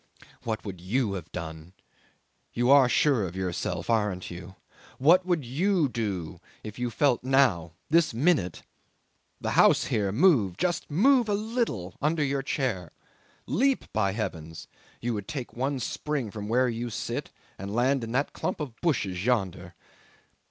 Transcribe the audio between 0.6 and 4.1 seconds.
would you have done? You are sure of yourself